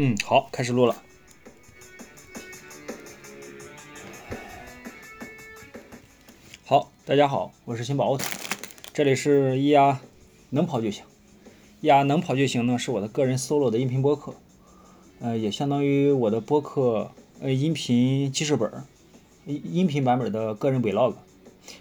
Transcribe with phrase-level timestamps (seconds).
[0.00, 0.94] 嗯，好，开始录了。
[6.64, 8.24] 好，大家好，我是新宝奥特，
[8.94, 10.00] 这里是咿呀
[10.50, 11.02] 能跑就行。
[11.82, 14.34] 咿呀能跑就行呢，是我的个人 solo 的音频播客，
[15.18, 17.10] 呃，也相当于我的播客
[17.40, 18.70] 呃音频记事本，
[19.46, 21.14] 音音频版本的个人 vlog。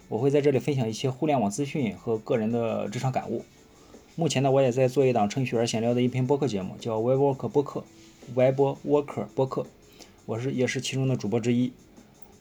[0.09, 3.45] 我会在这里分享一些互联网资讯和个人的职场感悟。
[4.15, 7.83] 目前呢，我也在做一档程序员闲聊的音频播客节目，叫 WebWork 播客。
[8.35, 9.65] WebWorker 播客，
[10.25, 11.71] 我是也是其中的主播之一，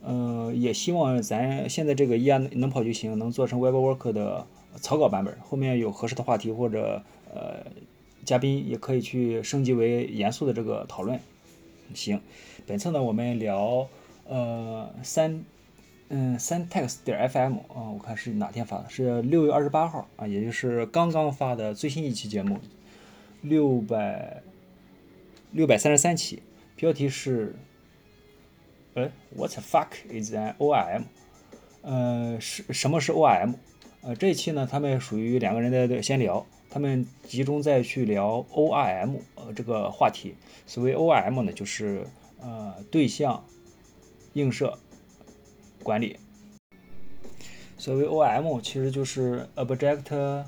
[0.05, 4.46] 嗯，也希望咱现在这个一样能跑就行，能做成 WebWorker 的
[4.80, 7.02] 草稿版本，后面有合适的话题或者
[7.33, 7.66] 呃
[8.24, 11.20] 嘉宾，也可以去升级为严肃的这个讨论。
[11.95, 12.21] 行，
[12.66, 13.87] 本次呢我们聊
[14.27, 15.45] 呃三
[16.09, 18.87] 嗯三 text 点 FM 啊，我看是哪天发的？
[18.88, 22.59] 是六月二十八号啊，也就是刚刚发的最新一期节目，
[23.43, 24.43] 六百。
[25.56, 26.42] 六百三十三期，
[26.77, 27.56] 标题是，
[28.92, 31.04] 哎，What the fuck is an ORM？
[31.80, 33.54] 呃，是什么是 ORM？
[34.02, 40.34] 呃，这一期呢，他们属于两个人在闲聊，他们集中在去聊 ORM 呃这个话题。
[40.66, 42.07] 所谓 ORM 呢，就是
[42.38, 43.43] 呃对象
[44.34, 44.79] 映射
[45.82, 46.18] 管理。
[47.79, 50.45] 所谓 ORM 其实就是 Object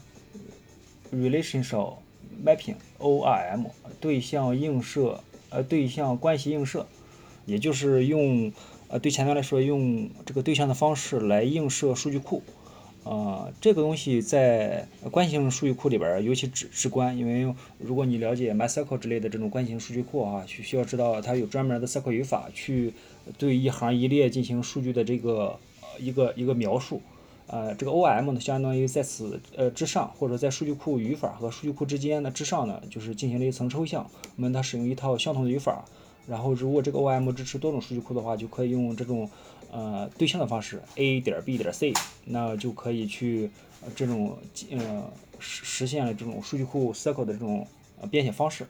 [1.11, 1.97] Relationship
[2.45, 3.67] Mapping，ORM。
[4.01, 6.87] 对象映射，呃，对象关系映射，
[7.47, 8.53] 也就是用，
[8.87, 12.43] 呃，对前端来说，用这个对象的方式来映射数据库，
[13.03, 22.93] 啊，这个东西在关系型数据库里边尤其直直观，因为如果你了解 MySQL 之类的这种关系型数据库啊，需需要知道它有专门的 SQL 语法去
[23.37, 27.03] 对一行一列进行数据的这个呃一个一个描述。
[27.49, 34.07] 呃，这个 O M 呢，相当于在此呃之上，或者在数据库语法和数据库之间的之上呢，就是进行了一层抽象。
[34.37, 35.83] 我们它使用一套相同的语法，
[36.27, 39.31] 然后如果这个 O M 支持多种数据库的话，就可以用这种
[39.73, 41.95] 呃对象的方式，A 点 B 点 C，
[42.27, 43.51] 那就可以去
[43.97, 44.37] 这种
[44.71, 47.67] 呃实实现了这种数据库 SQL 的这种
[47.99, 48.67] 呃编写方式，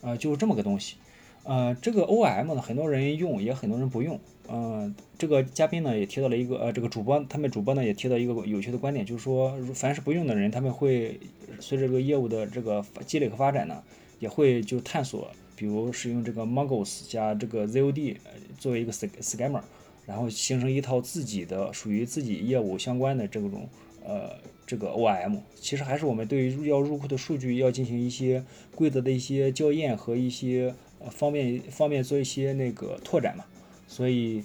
[0.00, 0.96] 呃，就是这么个东西。
[1.44, 4.18] 呃，这个 O M 呢，很多人用，也很多人不用。
[4.48, 11.18] 嗯，这个嘉宾呢也提到了一个，呃，这个主播他们主播呢也提到一个有趣的观点，就是说，凡是不用的人，他们会
[11.58, 13.82] 随着这个业务的这个积累和发展呢，
[14.18, 18.16] 也会就探索，比如使用这个 Mongoose 加这个 ZOD
[18.58, 19.62] 作为一个 schema，
[20.06, 23.68] 然后形成一套自己的属于自己业务相关的这种
[24.04, 24.32] 呃
[24.66, 25.38] 这个 O M。
[25.56, 30.74] 其实还是我们对于要入库的数据要进行一些规则的一些校验和一些
[31.10, 33.44] 方便方便做一些那个拓展嘛。
[33.86, 34.42] 所以，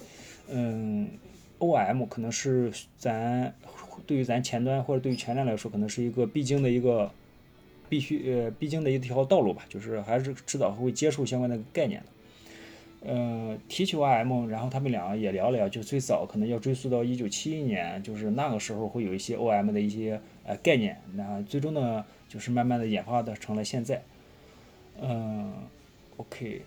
[0.48, 1.08] 嗯
[1.58, 3.54] ，OM 可能是咱
[4.06, 7.10] 对于咱前端或者对于全站来说，可能是一个必经的一个
[7.88, 12.06] 必须呃必经的一条道路吧，就是还是迟早会接触相关的概念的。
[13.00, 24.02] 嗯，提起 OM，然后他们俩也聊了聊，就最早可能要追溯到一九七一年，就是那个时候会有一些 OM 的一些呃概念，那最终呢，就是慢慢的演化的成了现在。
[25.00, 25.52] 嗯
[26.18, 26.62] ，OK。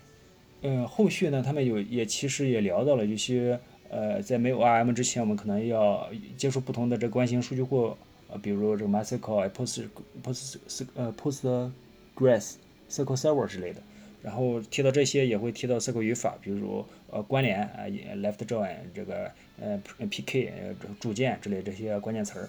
[0.62, 3.58] 嗯，后续呢，他们有也其实也聊到了一些，
[3.88, 7.96] 呃，在没有 RM 之前，我们可能要接触不同的这关系型数据库，
[8.28, 9.84] 呃，比如这个 MySQL、Post、
[10.22, 10.56] Post、
[10.94, 12.54] 呃 Postgres、
[12.88, 13.82] SQL Server 之类的。
[14.22, 17.86] 然后提到这些，也会提到 SQL 语法，比如呃关联啊、
[18.16, 19.28] Left Join 这个
[19.60, 22.48] 呃 PK 呃组件之类这些关键词儿。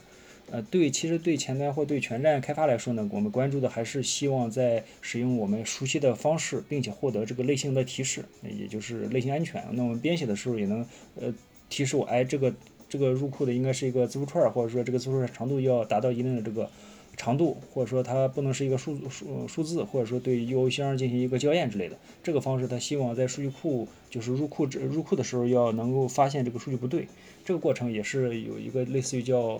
[0.52, 9.64] 呃，对，其实对前端或对全站开发来说呢，我们关注的还是希望在使用我们熟悉的方式，并且获得这个类型的提示，也就是类型安全。
[9.72, 10.86] 那我们编写的时候也能
[11.20, 11.34] 呃
[11.70, 12.54] 提示我，哎，这个
[12.88, 16.70] 这个入库的应该是一个字符串，或者说这个字符串长度要达到一定的这个
[17.18, 21.98] 长度，或者说它不能是一个数数数字，或者说对 U 箱进行一个校验之类的。
[22.22, 27.08] 这个方式，它希望在数据库就是入库这入库的时候要能够发现这个数据不对。
[27.44, 29.60] 这个过程也是有一个类似于叫。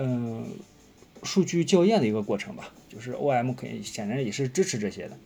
[0.00, 0.46] 嗯，
[1.24, 5.18] 数据校验的一个过程吧，就是 OM 肯定显然也是支持这些的。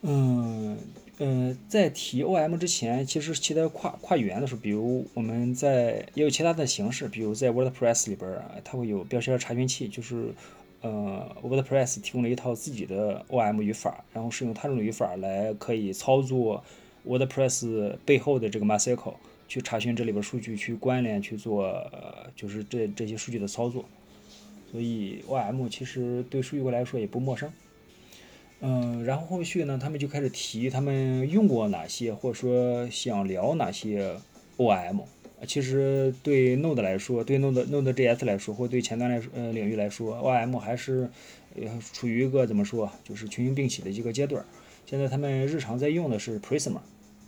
[0.00, 0.78] 嗯
[1.18, 8.30] 嗯，在提 OM 之前，其实其他跨跨语言的时候，比如我们在也有其他的形式，比如在 WordPress 里边，
[8.64, 10.32] 它会有标签查询器，就是
[10.80, 16.64] 呃 WordPress 提供了一套自己的 OM 语法，然后是用它这种语法来可以操作
[17.06, 19.14] WordPress 背后的这个 MySQL。
[19.46, 21.90] 去查询这里边数据，去关联，去做，
[22.34, 23.84] 就是这这些数据的操作。
[24.70, 27.52] 所以 OM 其实对数据库来说也不陌生。
[28.60, 34.16] 嗯，然后后续呢，他们就开始提他们用过哪些，或者说想聊哪些
[34.56, 35.02] OM，
[35.46, 41.10] 其实对 Node 来说，对 Node Node.js 来说，或对前端来说，呃，领域来说 O M 还是
[41.54, 41.62] 呃
[41.92, 44.42] 处于一个怎么说，就是群雄并起的一个阶段。
[44.86, 46.78] 现在他们日常在用的是 Prisma，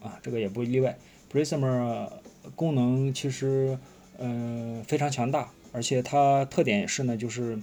[0.00, 0.96] 啊，这个也不例外。
[1.36, 2.08] Prisma
[2.54, 3.78] 功能其实
[4.16, 7.58] 呃非常强大，而且它特点是呢，就是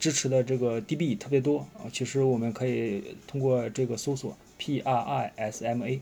[0.00, 1.86] 支持的这个 DB 特别多啊。
[1.92, 6.00] 其实我们可以通过这个搜索 Prisma。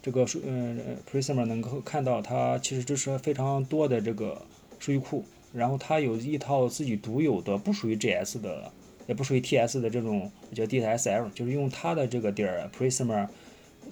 [0.00, 0.78] 这个数，嗯
[1.10, 4.42] ，Prisma 能够看到它其实支持非常多的这个
[4.78, 8.70] 数据库，然后它有一套自己独有的，不属于 JS 的，
[9.06, 13.26] 也不属于 TS 的这种叫 DSL，就是用它的这个点儿 Prisma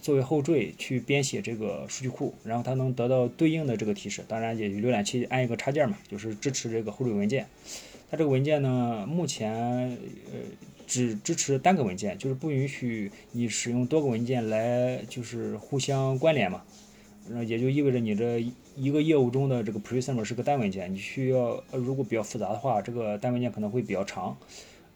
[0.00, 4.22] 作为后缀去编写这个数据库，然后它能得到对应的这个提示。
[4.28, 7.46] 当然，也浏览器按一个插件嘛，就是支持这个后缀文件。
[8.10, 10.40] 它这个文件呢，目前呃。
[10.88, 16.62] 只支持单个文件，就是不允许你使用多个文件来就是互相关联嘛。
[17.28, 18.38] 那也就意味着你这
[18.76, 24.38] 一个业务中的这个 p r e s e m e r 是个单文件，你需要如果比较复杂的话，这个单文件可能会比较长。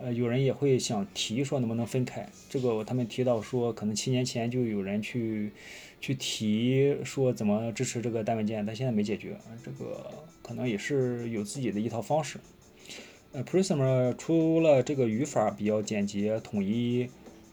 [0.03, 5.53] 呃，有人也会想提说能不能分开，这个他们提到说可能七年前就有人去
[6.01, 10.11] 去提说怎么支持这个单文件，但现在没解决，这个
[10.43, 12.39] 可能也是有自己的一套方式。
[13.33, 17.11] 呃，Prisma 除了这个语法比较简洁、统一、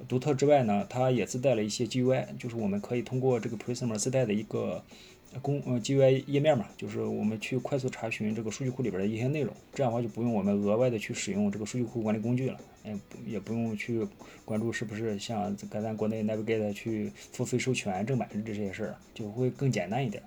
[0.08, 4.84] 独特之外呢，它也自带了一些 GUI，就是我们可以通过这个 Prisma 自带的一个
[5.42, 14.08] 公呃 GUI 页面嘛，就是我们去快速查询这个数据库里边的一些内容，这样的话就不用我们额外的去使用这个数据库管理工具了，哎，也不用去
[14.46, 20.24] 关注是不是像搁咱国内 Navigate 去付费授权正版这些事儿，就会更简单一点。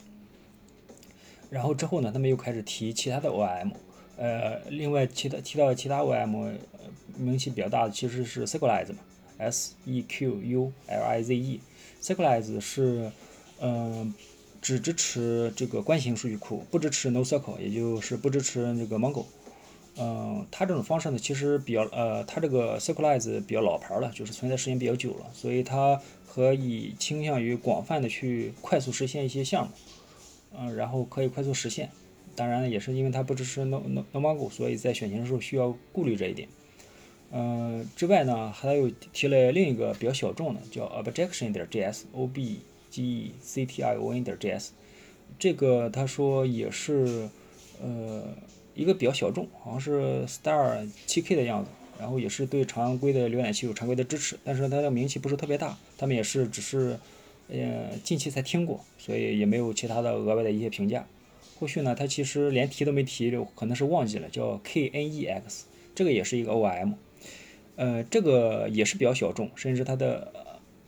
[1.51, 3.71] 然后之后呢，他们又开始提其他的 O M，。
[4.17, 6.53] 呃，另外，其他提到其他 OM 呃
[7.17, 8.99] 名气比较大的其实是 Sequelize 嘛
[9.39, 13.11] ，S E Q U L I Z E，Sequelize 是，
[13.63, 14.13] 嗯，
[14.61, 19.25] 只支持这个惯性数据库，不支持 NoSQL，也就是不支持这个 Mongo。
[19.97, 29.73] 嗯，它这种方式呢，其实比较，呃，它这个 Sequelize 比较老牌了，就是存在时间比较久了，所以它可以倾向于广泛的去快速实现一些项目，
[30.57, 31.91] 嗯，然后可以快速实现。
[32.37, 36.49] 当然，也是因为它不支持 No No No Mongo，所以在选型的时候需要顾虑这一点。
[37.33, 42.61] 嗯，之外呢，还有提了另一个比较小众的，叫 Objection 点 JS，O B
[42.91, 44.71] G C T I O N 点 JS。
[45.39, 47.29] 这个他说也是
[47.81, 48.25] 呃
[48.75, 56.99] 一个比较小众，好像是 Star 7K 的样子，然后也是对常规的浏览器有常规的支持，但是它的名气不是特别大，他们也是只是
[57.49, 61.07] 呃近期才听过，所以也没有其他的额外的一些评价。
[61.59, 65.43] 后续呢，他其实连提都没提，可能是忘记了，叫 KNEX，
[65.95, 66.95] 这个也是一个 OM，
[67.77, 70.33] 呃，这个也是比较小众，甚至它的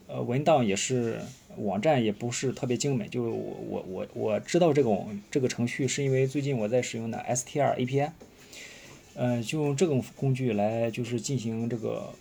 [0.07, 1.21] 呃文档也是
[1.57, 3.09] 网站也不是特别精美。
[3.09, 8.11] 就是我我我我知道这种这个程序，是因为最近我在使用的 STR API，
[9.15, 12.15] 呃，就用这种工具来就是进行这个。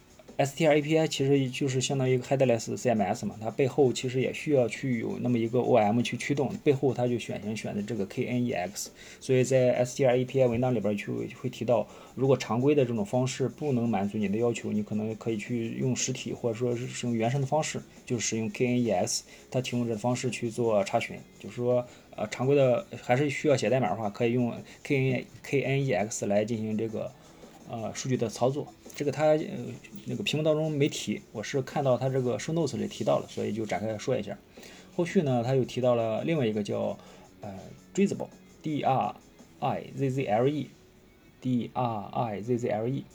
[0.45, 8.87] STR API 其实就是相当于一个 headless CMS 嘛，它背后其实也需要去有那么一个 OM 去驱动，背后它就选型选的这个 KNEX，
[9.19, 19.21] 所以在 STR API 文档里边就会提到，如果常规的这种方式不能满足你的要求，你可能可以去用实体或者说是使用原生的方式，就是使用 KNEX，
[19.51, 21.85] 它提供这方式去做查询，就是说
[22.15, 24.53] 呃常规的还是需要写代码的话，可以用
[24.85, 27.11] KN KNEX 来进行这个
[27.69, 28.73] 呃数据的操作。
[28.95, 29.37] 这个他呃
[30.05, 34.37] 那个屏幕当中没提，我是看到他这个 show notes 里提到了，所以就展开说一下。
[34.95, 36.97] 后续呢，他又提到了另外一个叫
[37.41, 37.57] 呃
[37.93, 39.15] Drizzle，D R
[39.59, 43.05] I Z Z L E，D R I Z Z L E，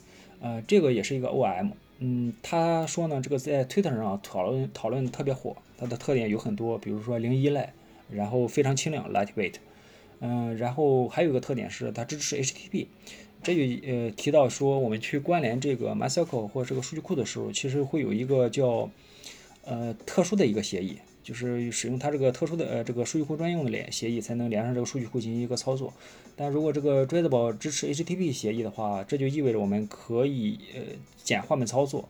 [0.41, 1.71] 呃这个也是一个 OM。
[1.99, 7.73] 嗯，他说呢，这个在 Twitter 上讨论讨论特别火，它的特点有很多，比如说零依赖，
[8.11, 9.55] 然后非常轻量 lightweight，
[10.19, 12.87] 嗯，然后还有一个特点是它支持 HTTP。
[13.47, 18.91] 这就呃提到说，我们去关联这个 MySQL 或这个数据库的时候，其实会有一个叫
[19.63, 25.93] 呃特殊的一个协议，就是使用它这个特殊的呃这个数据库专用的连协议，才能连上这个数据库进行一个操作。
[26.35, 30.81] 但如果这个 Drizzle 支持 HTTP 协议的话，这就意味着我们可以呃
[31.23, 32.09] 简化们操作。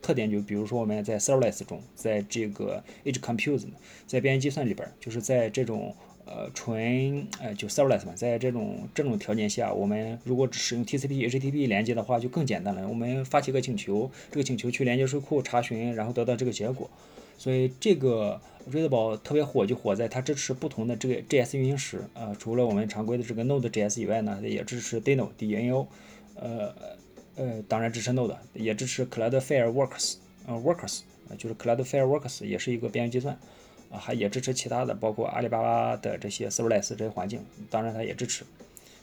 [0.00, 3.66] 特点就比如说我们在 Serverless 中，在这个 Edge Compute，
[4.06, 5.94] 在边缘计算里边，就是在这种。
[6.26, 12.88] 呃，纯呃就 serverless 嘛，在这种这种条件下，我们如果只使用 TCP、HTTP 连接的话，就更简单了。
[12.88, 16.88] 我们发起个请求，这个请求去连接数据库查询，然后得到这个结果。
[17.36, 18.40] 所以这个
[18.70, 22.04] Readable 特别火，就火在它支持不同的这个 JS 运行时。
[22.14, 25.88] 呃，除了我们常规的这个 Node.js 以外呢，也支持 Deno，D-N-O。
[26.36, 26.74] 呃
[27.36, 30.14] 呃，当然支持 Node，也支持 Cloudflare Works，
[30.46, 31.00] 呃 Workers，
[31.36, 33.36] 就是 Cloudflare Works 也是一个边缘计算。
[33.98, 38.44] 还也支持其他的，包括阿里巴巴的这些 serverless 这些环境，当然它也支持，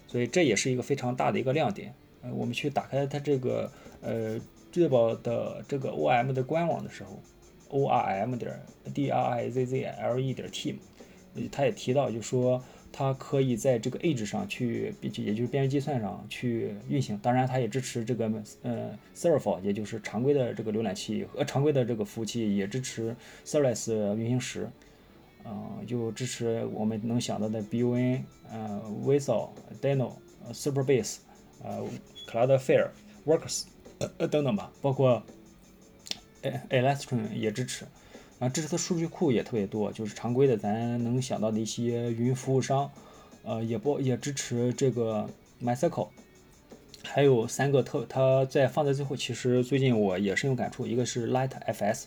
[0.07, 1.93] 所以这也是一个非常大的一个亮点。
[2.21, 3.71] 呃，我们去打开它这个
[4.01, 4.39] 呃
[4.71, 7.19] 智捷宝的这个 ORM 的官网的时候
[7.69, 8.59] ，ORM 点
[8.93, 10.75] D R I Z Z L E 点 Team，
[11.51, 17.17] 他也提到，就说它可以在这个 Edge 上去，也就是边缘计算上去运行。
[17.19, 18.31] 当然，它也支持这个
[18.63, 24.69] 呃 Server，也就是常规的这个浏览器和常规的这个服务器，也支持 Serverless 运行时。
[25.43, 28.21] 嗯，就支持我们能想到的 BUN，
[28.51, 29.49] 呃，Visual、
[29.81, 30.11] Dino、
[30.51, 31.17] Superbase。
[31.63, 31.79] 呃
[32.27, 32.89] ，Cloudflare
[33.23, 33.65] Works
[34.17, 35.21] 呃等等吧，包括
[36.41, 37.85] Elastic 也支持，
[38.41, 42.89] 啊，支持的数据库也特别多，就是常规的咱能想到的一些云服务商，
[43.43, 45.29] 呃，也不也支持这个
[45.63, 46.07] MySQL，
[47.03, 52.05] 还有三个特，它在放在最后，其实最近我也深有感触，一个是 LightFS，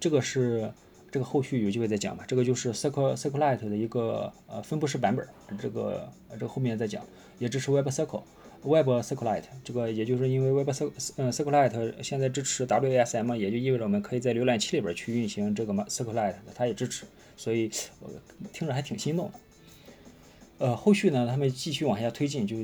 [0.00, 0.72] 这个是
[1.12, 5.24] 这个后续有机会再讲吧，这个就是 SQL SQLite 的一个呃分布式版本，
[5.56, 7.04] 这个这个后面再讲，
[7.38, 8.22] 也支持 WebSQL。
[8.66, 17.06] Web SQLite 这个，也就是因为 Web S 嗯 SQLite 现在支持 WASM，也就意味着我们可以在浏览器里边去运行这个 SQLite，它也支持，
[17.36, 17.70] 所以
[18.52, 19.38] 听着还挺心动的。
[20.58, 22.56] 呃，后续呢，他们继续往下推进，就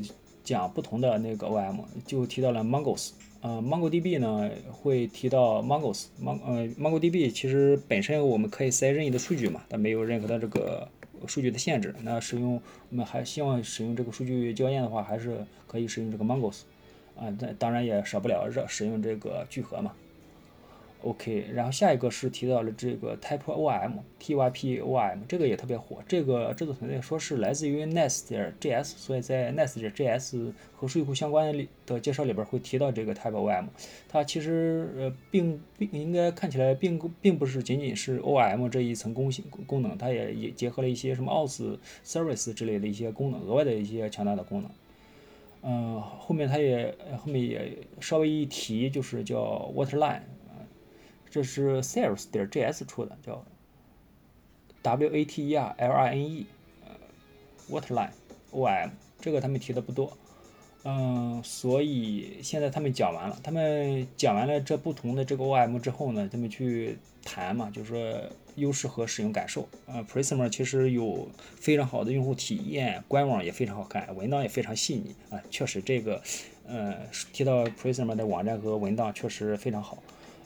[0.43, 3.11] 讲不同的那个 OM，就提到了 MongoS。
[3.41, 10.89] 呃，MongoDB 呢会提到 Mongo's，Mong 呃 MongoDB 其实本身我们可以塞任意的数据嘛，但没有任何的这个。
[11.27, 12.61] 数据的限制，那使用
[12.91, 16.63] 我们还希望使用这个数据校验的话，还是可以使用这个 MongoS，
[17.17, 19.93] 啊，那当然也少不了热使用这个聚合嘛。
[21.05, 25.99] OK，然后下一个是提到了这个 Type O M T Y P O M，这个也特别火。
[26.07, 33.67] 这个制作团队说是来自于 Nest.js，所以在 Nest.js 和数据库相关的介绍里边会提到这个 Type O M。
[34.09, 44.71] 它其实呃并并应该看起来并并不是仅仅是 O M 这一层功性功能，它也也结合了一些什么 O S Service 之类的一些功能，额外的一些强大的功能。
[45.65, 50.23] 嗯，后面它也后面也稍微一提，就是叫 Waterline。
[51.33, 53.43] 这是 Sales 点 JS 出的，叫
[54.83, 56.47] W A T E R L I N E，
[56.85, 56.91] 呃
[57.71, 58.11] ，Waterline
[58.51, 60.15] O M，这个他们提的不多，
[60.85, 68.23] 嗯，所以现在他们讲完了，他们讲完了这不同的这个 O M 之后呢，他们去谈嘛，就是说
[68.57, 76.21] 优势和使用感受，呃，Prisma 其实有非常好的用户体验，官网也非常好看，文档也非常细腻啊，确实这个，
[76.67, 76.95] 呃，
[77.33, 80.03] 提到 Prisma 的网站和文档确实非常好。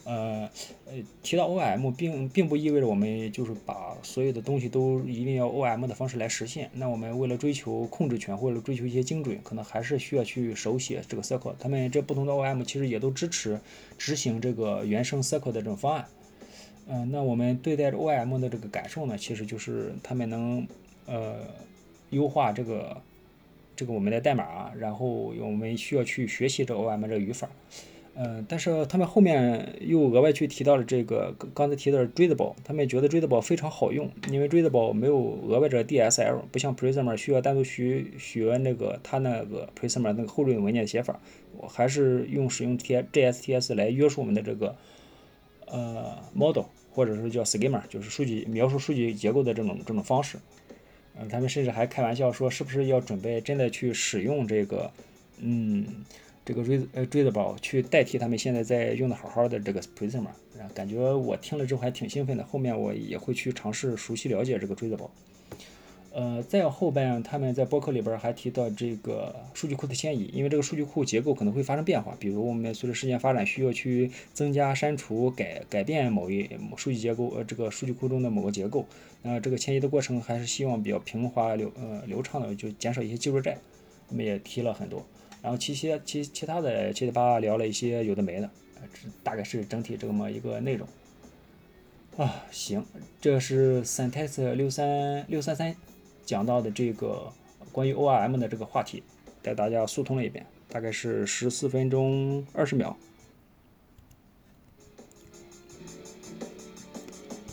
[0.06, 0.48] 呃
[0.86, 6.70] 呃，提到 OM 并并不意味着我们就是把所有的东西都一定要 OM 的方式来实现。
[6.74, 11.54] 那我们为了追求控制权，或者追求一些精准，可能还是需要去手写这个 Circle。
[11.58, 13.60] 他们这不同的 OM 其实也都支持
[13.98, 16.06] 执行这个原生 Circle 的这种方案。
[16.88, 20.68] 嗯，那我们对待 OM 的这个感受呢，其实就是他们能
[21.06, 21.38] 呃
[22.10, 23.02] 优化这个
[23.74, 27.50] 这个我们的代码，然后我们需要去学习这个 OM 这个语法。
[28.18, 41.20] 嗯，但是他们后面又额外去提到了这个刚才提到的 Readable，他们觉得 Readable 非常好用，因为 Readable 没有额外的 DSL，不像 Prisma 需要单独学学那个它那个 Prisma 那个后缀文件的写法，
[41.58, 44.74] 我还是用使用 T JSTS 来约束我们的这个
[45.66, 50.38] 呃 model，或者是叫 schema，就是数据描述数据结构的这种这种方式。
[51.20, 54.90] 嗯，他们甚至还开玩笑说，是不是要准备真的去使用这个
[55.38, 55.84] 嗯。
[56.46, 60.28] 这个锥呃 Readable 去代替他们现在在用的好好的这个 Prisma，
[60.72, 62.44] 感觉我听了之后还挺兴奋的。
[62.44, 65.10] 后面我也会去尝试熟悉了解这个 Readable。
[66.12, 78.86] 呃，再后边他们在博客里边还提到这个数据库的迁移，因为这个数据库结构可能会发生变化，比如我们随着时间发展需要去增加、删除、改改变某一某数据结构，呃，这个数据库中的某个结构，
[79.22, 83.58] 那这个迁移的过程还是希望比较平滑流呃流畅的，就减少一些技术债。
[84.08, 85.04] 我们也提了很多。
[85.46, 88.50] 然后其些其其他的七七八八聊了一些有的没的，
[88.92, 90.88] 这大概是整体这么一个内容
[92.16, 92.44] 啊。
[92.50, 92.84] 行，
[93.20, 95.72] 这是 s y n t e x 六三六三三
[96.24, 97.32] 讲到的这个
[97.70, 99.04] 关于 ORM 的这个话题，
[99.40, 102.98] 带大家速通了一遍，大概是十四分钟二十秒。